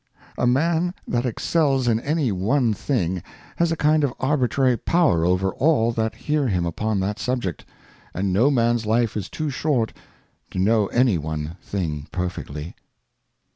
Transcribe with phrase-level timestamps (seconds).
[0.35, 3.21] A Man that excels in any one thing
[3.57, 7.63] has a kind of arbitrary Power over all that hear him upon that Subject,
[8.11, 9.93] and no Man's Life is too short
[10.49, 12.73] to know any one thing perfectly.